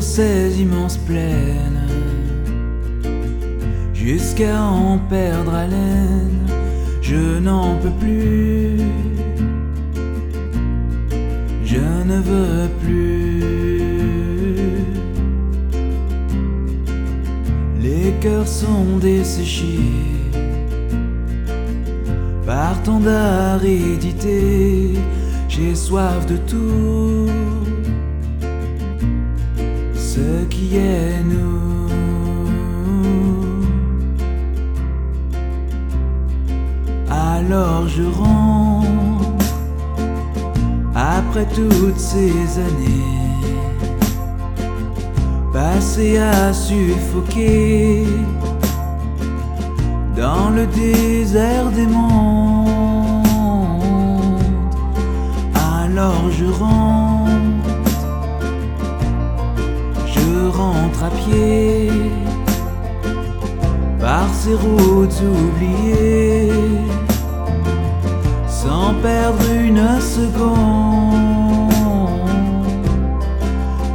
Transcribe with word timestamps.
ces 0.00 0.60
immenses 0.60 0.96
plaines 0.96 1.88
jusqu'à 3.92 4.62
en 4.62 4.98
perdre 4.98 5.54
haleine. 5.54 6.46
Je 7.00 7.38
n'en 7.40 7.76
peux 7.76 7.90
plus, 7.98 8.78
je 11.64 11.80
ne 12.06 12.20
veux 12.20 12.68
plus. 12.80 13.42
Les 17.80 18.12
cœurs 18.20 18.46
sont 18.46 18.98
desséchés 19.00 19.80
par 22.46 22.80
tant 22.84 23.00
d'aridité. 23.00 24.94
J'ai 25.48 25.74
soif 25.74 26.24
de 26.26 26.36
tout 26.36 27.61
ce 30.14 30.44
qui 30.50 30.76
est 30.76 31.22
nous. 31.24 31.88
Alors 37.10 37.88
je 37.88 38.02
rentre 38.02 39.46
après 40.94 41.46
toutes 41.58 41.98
ces 41.98 42.34
années 42.68 43.32
passées 45.52 46.18
à 46.18 46.52
suffoquer 46.52 48.04
dans 50.14 50.50
le 50.50 50.66
désert 50.66 51.70
des 51.70 51.86
mondes. 51.86 52.21
Pied 61.10 61.90
par 64.00 64.28
ces 64.32 64.54
routes 64.54 65.22
oubliées 65.22 66.50
sans 68.46 68.94
perdre 69.02 69.44
une 69.64 70.00
seconde. 70.00 71.72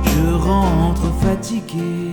Je 0.03 0.33
rentre 0.33 1.11
fatigué. 1.22 2.08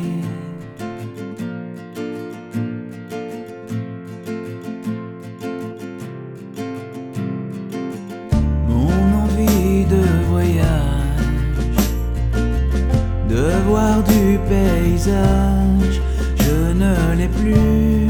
Paysage, 14.48 16.00
je 16.36 16.72
ne 16.82 16.94
l'ai 17.18 17.28
plus. 17.28 18.08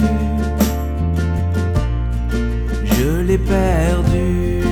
Je 2.84 3.20
l'ai 3.26 3.38
perdu. 3.38 4.62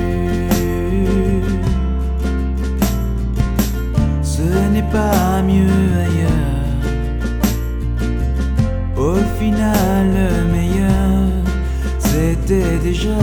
Ce 4.21 4.47
n'est 4.73 4.89
pas 4.91 5.41
mieux 5.41 5.83
ailleurs. 6.05 6.73
Au 8.97 9.15
final, 9.39 10.07
le 10.19 10.29
meilleur, 10.53 11.29
c'était 11.99 12.77
déjà 12.83 13.21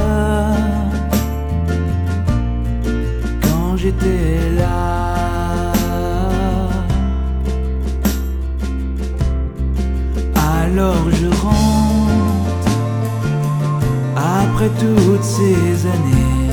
quand 3.43 3.77
j'étais 3.77 4.51
là. 4.59 5.10
Alors 10.73 11.11
je 11.11 11.27
rentre 11.27 12.69
après 14.17 14.71
toutes 14.79 15.25
ces 15.25 15.87
années 15.95 16.53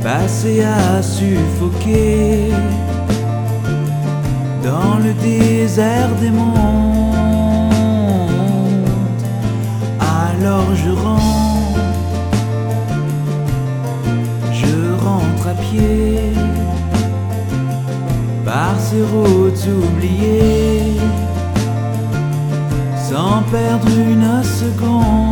passées 0.00 0.62
à 0.62 1.02
suffoquer 1.02 2.52
dans 4.62 4.98
le 5.04 5.12
désert 5.14 6.10
des 6.20 6.30
mondes. 6.30 7.16
Alors 10.00 10.72
je 10.76 10.90
rentre, 10.90 11.80
je 14.52 15.04
rentre 15.04 15.48
à 15.48 15.54
pied 15.54 16.34
par 18.44 18.78
ces 18.78 19.02
routes 19.02 19.66
oubliées 19.66 20.49
sans 23.10 23.42
perdre 23.50 23.88
une 23.88 24.44
seconde. 24.44 25.29